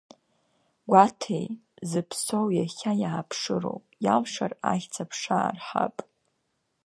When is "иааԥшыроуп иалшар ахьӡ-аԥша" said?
3.01-5.37